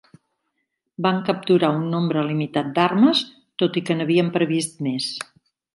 [1.07, 3.25] Van capturar un nombre limitat d'armes,
[3.65, 5.17] tot i que n'havien previst més.